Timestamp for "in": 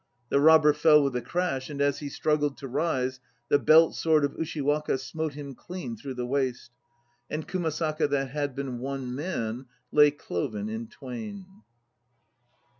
10.69-10.87